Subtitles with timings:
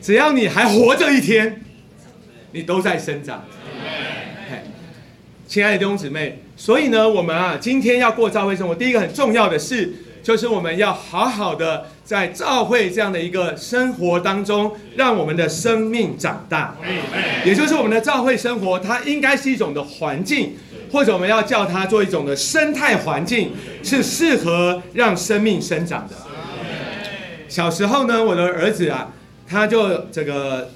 [0.00, 1.60] 只要你还活着一天，
[2.52, 3.44] 你都在生长。
[4.50, 4.58] 嘿
[5.46, 9.92] 亲爱的弟兄姊妹，所以呢，我们啊，今天要过教会生活，第一个很重要的事，
[10.22, 16.76] 就是我们要好好的在教会这样的一个生活当中，让我们的生命长大。
[17.44, 20.54] 也就是我们的教会生活，它应该是一种的环境，
[20.92, 23.52] 或者我们要叫它做一种的生态环境，
[23.82, 26.14] 是适合让生命生长的。
[27.48, 29.10] 小时候呢，我的儿子啊，
[29.48, 30.70] 他就这个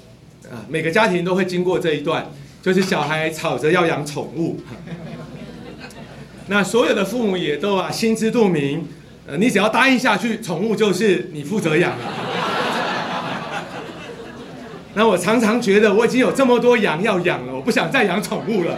[0.51, 2.25] 啊，每个家庭都会经过这一段，
[2.61, 4.59] 就是小孩吵着要养宠物。
[6.47, 8.87] 那所有的父母也都啊心知肚明，
[9.27, 12.05] 呃，你只要答应下去，宠物就是你负责养了。
[14.95, 18.77] 那我常常觉得我已经有这么多羊要养了，我不想再养宠物了，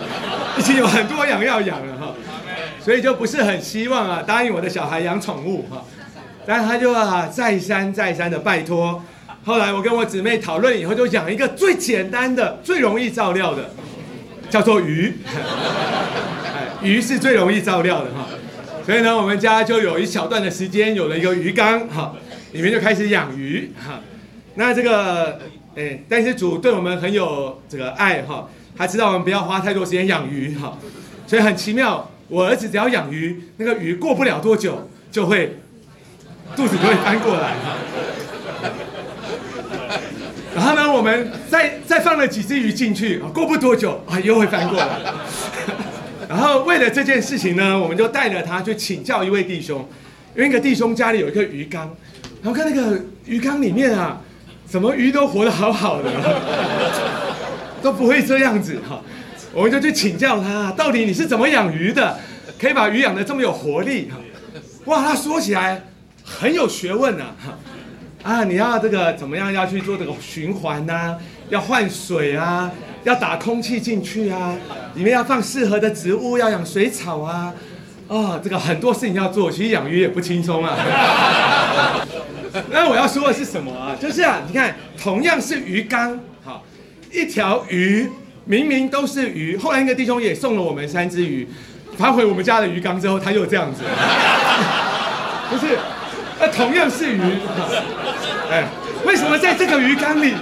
[0.57, 2.13] 已经有很多羊要养了哈，
[2.79, 5.83] 所以就不是很希望啊答应我的小孩养宠物哈，
[6.45, 9.03] 但他就啊再三再三的拜托，
[9.45, 13.69] 后来我跟我姊妹讨论以后，就养一个最简单的、最容易照料的，
[14.49, 15.13] 叫做鱼，
[16.81, 18.27] 鱼是最容易照料的哈，
[18.83, 22.15] 所以呢，我们家就有一小段的时间有了一个鱼缸哈，
[22.53, 24.01] 里面就开始养鱼哈，
[24.55, 25.39] 那这个。
[25.77, 30.77] 哎，但是主对我们很有这个爱哈，他知道我们不要花太多时间养鱼哈，
[31.27, 35.57] 所以很奇妙，我儿子只要养鱼，那个鱼过不了多久就会
[36.55, 37.75] 肚子就会翻过来哈。
[40.65, 44.87] 然后呢，我们再再放了几只鱼进去，过不多久啊又会翻过来。
[46.27, 49.87] 然后为了这件事情呢，我们就带着他去请教一位弟兄，
[50.35, 51.95] 因为一个弟兄家里有一个鱼缸，
[52.41, 54.21] 然后看那个鱼缸里面啊。
[54.67, 56.11] 怎么鱼都活得好好的，
[57.83, 58.99] 都不会这样子哈，
[59.53, 62.17] 我们就去请教他，到底你是怎么养鱼的，
[62.59, 64.09] 可以把鱼养得这么有活力？
[64.85, 65.83] 哇，他说起来
[66.23, 67.55] 很有学问呐哈，
[68.25, 71.15] 啊，你要这个怎么样要去做这个循环呐？
[71.49, 72.71] 要换水啊，
[73.03, 74.55] 要打空气进去啊，
[74.95, 77.53] 里面要放适合的植物，要养水草啊，
[78.07, 80.75] 啊，这个很多事情要做，其实养鱼也不轻松啊。
[82.71, 83.95] 那我要说的是什么啊？
[84.01, 86.63] 就是啊，你看，同样是鱼缸，好，
[87.13, 88.09] 一条鱼
[88.45, 91.47] 明明都是鱼，后来那个弟兄也送了我们三只鱼，
[91.95, 93.83] 发回我们家的鱼缸之后，他又这样子，
[95.51, 95.77] 不是，
[96.45, 97.19] 那同样是鱼，
[98.51, 98.65] 哎，
[99.03, 100.35] 为什么在这个鱼缸里，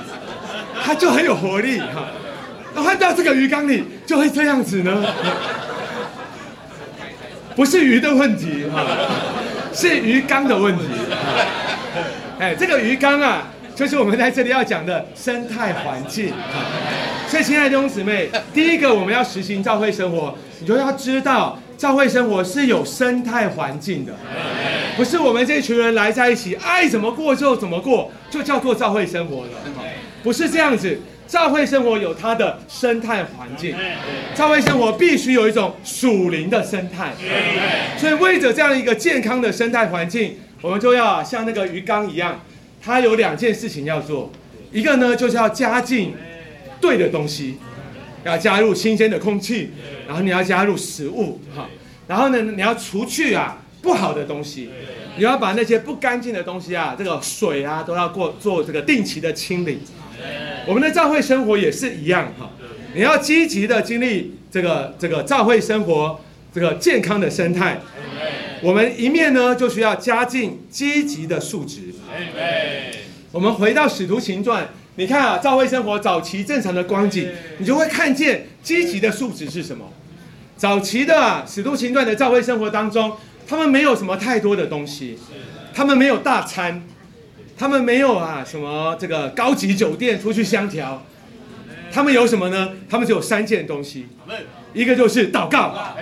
[0.84, 2.08] 它就很有活力哈，
[2.76, 5.02] 那换到这个鱼缸里就会这样子呢？
[7.56, 8.86] 不是鱼的问题哈，
[9.74, 10.84] 是鱼缸的问题。
[12.38, 16.34] 哎，这个鱼缸啊，就是我们在这里要讲的生态环境。
[17.30, 24.12] 所以，亲爱的弟兄姊妹，第一个我们要实行教会生活，你就要知道教会生活是有生态环境的，
[24.96, 29.52] 不是我们这群人来在一起爱怎么过就怎么过，就叫做教会生活了。
[30.24, 33.76] 不是这样子，教会生活有它的生态环境，
[34.36, 37.14] 教会生活必须有一种属灵的生态。
[37.98, 40.38] 所以，为着这样一个健康的生态环境。
[40.64, 42.40] 我们就要像那个鱼缸一样，
[42.82, 44.32] 它有两件事情要做，
[44.72, 46.16] 一个呢就是要加进
[46.80, 47.58] 对的东西，
[48.24, 49.72] 要加入新鲜的空气，
[50.08, 51.68] 然后你要加入食物，哈，
[52.08, 54.70] 然后呢你要除去啊不好的东西，
[55.18, 59.80] 你要把那些不干净的东西啊，这个水啊都要过做这个定期的清理。
[60.66, 62.50] 我们的教会生活也是一样，哈，
[62.96, 66.20] 你要积极的经历这个这个教会生活
[66.54, 67.82] 这个健康的生态。
[68.62, 71.94] 我们一面呢，就需要加进积极的数值。
[73.34, 77.28] 我们回到使徒行传，你看啊，教会生活早期正常的光景，
[77.58, 79.92] 你就会看见积极的数值是什么。
[80.56, 83.12] 早期的使徒行传的教会生活当中，
[83.48, 85.18] 他们没有什么太多的东西，
[85.74, 86.84] 他们没有大餐，
[87.58, 91.06] 他们没有啊什么这个高级酒店出去相调，
[91.92, 92.72] 他们有什么呢？
[92.90, 94.08] 他们只有三件东西。
[94.74, 95.96] 一个就是祷告，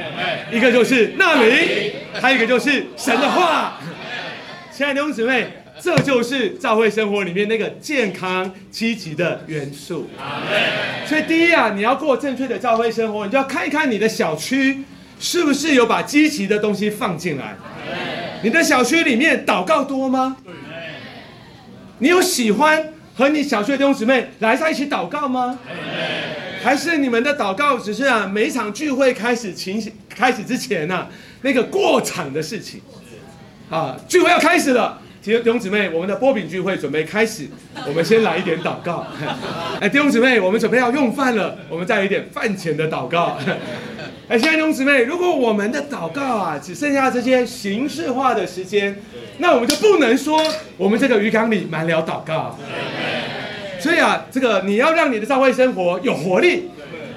[0.49, 3.77] 一个就是纳灵，还有一个就是神的话。
[4.71, 5.47] 亲爱的弟兄姊妹，
[5.81, 10.09] 这就是教会生活里面那个健康积极的元素。
[11.05, 14.85] 所以第一啊，你要过正确的教会生活，你就要看一看你的小区
[15.21, 17.55] 是不是有把积极的东西放进来。
[18.41, 20.35] 你的小区里面祷告多吗？
[21.99, 25.59] 你有喜欢和你小区的弟兄姊妹来在一起祷告吗？
[26.63, 31.07] 还是你们的祷告只是啊，每一场聚会开始情开始之前呢，
[31.41, 32.81] 那个过场的事情，
[33.69, 37.47] 啊，聚会要开始了，弟兄姊妹，我们的波饼聚会准备开始，
[37.87, 39.05] 我们先来一点祷告。
[39.79, 43.37] 哎，弟兄姊妹，我们准备要用饭了，我们再来一点饭前的祷告。
[44.31, 48.95] 哎，亲爱的弟兄姊妹，如果我们的祷告啊，只剩下这些形式化的时间，
[49.39, 50.41] 那我们就不能说
[50.77, 52.57] 我们这个鱼缸里满了祷告。
[53.77, 56.69] 所以啊，这个你要让你的教会生活有活力，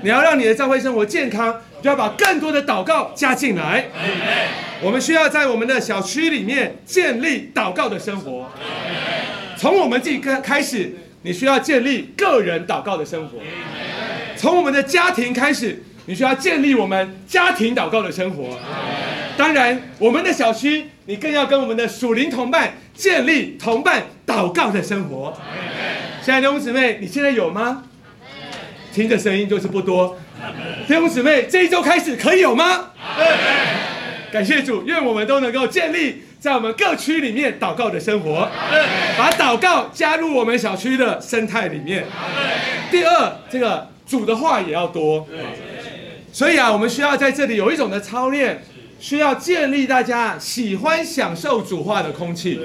[0.02, 3.84] 你要让你的教会生活健康，就要把更多的祷告加进来。
[4.82, 8.50] 我们需要在我们的小区里面建立祷告的生活。
[9.56, 13.38] 从我们自己开开始，你需要建立个人祷告的生活。
[14.36, 18.58] 从我们的家庭开始，你需要建立我们家庭祷告的生活。
[19.36, 25.36] 当然，我们的小区，你更要跟我们的属灵同伴建立同伴祷告的生活。
[26.22, 27.84] 亲爱的弟兄姊妹，你现在有吗？
[28.92, 30.16] 听着声音就是不多。
[30.86, 32.90] 弟兄姊妹，这一周开始可以有吗？
[34.30, 38.48] 感谢主，愿我们都能够建立在我们各区里面祷告的生活，
[39.16, 42.04] 把祷告加入我们小区的生态里面。
[42.90, 45.26] 第二，这个主的话也要多。
[46.34, 48.60] 所以啊，我们需要在这里有一种的操练，
[48.98, 52.58] 需要建立大家喜欢享受主化的空气。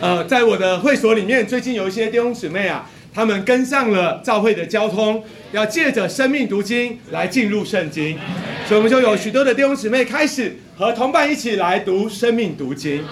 [0.00, 5.22] 呃，在我的会所里面，最近有一些弟兄姊妹啊，他们跟上了教会的交通，
[5.52, 8.18] 要借着生命读经来进入圣经，
[8.66, 13.04] 所以我们就有许多的弟兄姊妹开始和同伴一起来读生命读经。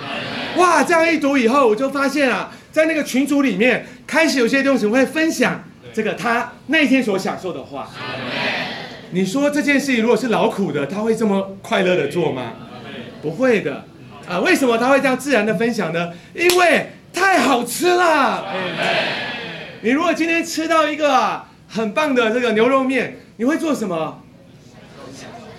[0.57, 5.63] 哇，这样一读以后，我就发现啊，在那个群组里面，开始有些弟兄姊妹会分享
[5.95, 7.89] 这个他那天所享受的话。
[9.13, 12.53] 你说这件事情如果是劳苦的，他会这么快乐的做吗？
[13.21, 13.85] 不会的。
[14.29, 16.13] 啊，为什么他会这样自然的分享呢？
[16.35, 18.47] 因为太好吃了。
[19.83, 24.23] 你如果今天吃到一个啊很棒的这个牛肉面，你会做什么？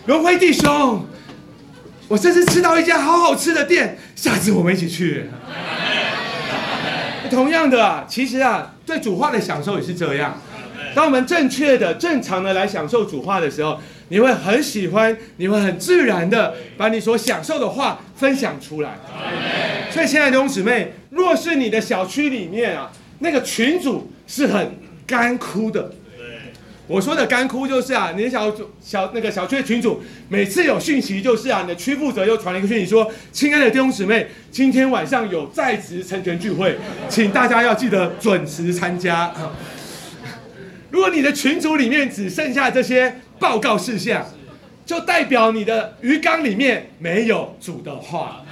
[0.05, 1.05] 荣辉弟兄，
[2.07, 5.25] 我这次吃到一家好好吃的店，下次我们一起去。
[7.29, 10.39] 同样的啊，其实啊，对主话的享受也是这样。
[10.93, 13.79] 当我们正确的、正常的来享受主话的时候，
[14.09, 18.99] 你会很喜欢，你会很自然的把你所享受的话分享出来。
[19.89, 24.71] 所以，亲爱的弟兄姊妹，若是你的小区里面啊，那个群主是很
[25.07, 25.91] 干枯的，
[26.87, 36.77] 我说的干枯就是啊，你的小组小那个小区的群主，每次有讯息就是啊，你的区负责又传了一个讯息说：“亲爱的弟兄姊妹，今天晚上有在职成全聚会，
[37.07, 39.33] 请大家要记得准时参加。”
[40.91, 44.27] 如果你的群组里面只剩下这些报告事项，
[44.85, 48.43] 就代表你的鱼缸里面没有主的话。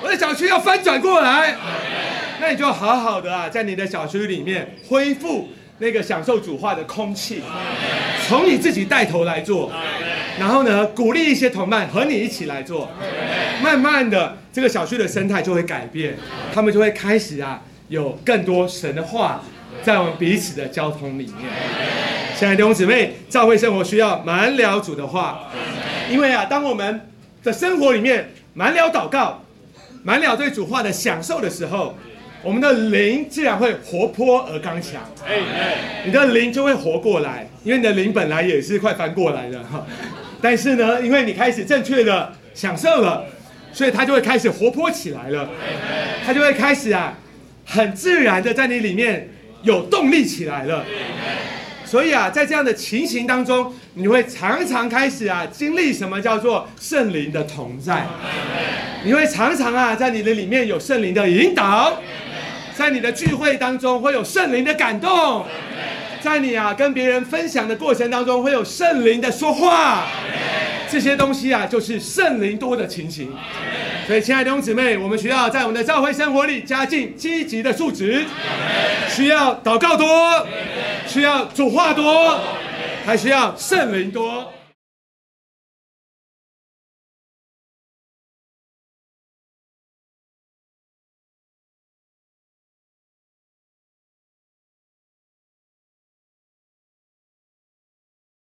[0.00, 1.56] 我的小区要翻转过来，
[2.40, 7.42] 那你就好好的啊，在你的小区里面恢复那个享受主话的空气，
[8.28, 9.72] 从你自己带头来做，
[10.38, 12.88] 然后呢，鼓励一些同伴和你一起来做，
[13.60, 16.14] 慢慢的，这个小区的生态就会改变，
[16.54, 19.42] 他们就会开始啊，有更多神的话。
[19.82, 21.50] 在我们彼此的交通里面，
[22.36, 25.48] 亲爱的弟兄姊妹，教会生活需要满了主的话，
[26.10, 27.08] 因为啊，当我们
[27.44, 29.44] 的生活里面满了祷告，
[30.02, 31.96] 满了对主话的享受的时候，
[32.42, 35.02] 我们的灵自然会活泼而刚强。
[35.24, 35.38] 哎，
[36.04, 39.86] 你的灵就会活过来，因为你的灵本来也是快翻过来的哈。
[40.42, 43.24] 但是呢，因为你开始正确的享受了，
[43.72, 45.48] 所以它就会开始活泼起来了。
[46.24, 47.16] 它就会开始啊，
[47.64, 49.30] 很自然的在你里面。
[49.62, 50.84] 有动力起来了，
[51.84, 58.06] 所以啊，在这样的情形当中，你会常常开始啊，经历什么叫做圣灵的同在。
[59.04, 62.00] 你会常常啊，在你的里面有圣灵的引导，
[62.74, 65.44] 在你的聚会当中会有圣灵的感动，
[66.20, 70.06] 在你啊跟别人分享的过程当中会有圣灵的说话。
[70.90, 73.30] 这些东西啊，就是圣灵多的情形。
[74.06, 78.24] 所以，亲爱的弟兄姊妹，我们需要在我们的教会生活里加进积极的素质，
[79.08, 80.46] 需要祷告多，
[81.06, 82.38] 需要主话多，
[83.04, 84.52] 还需要圣灵多。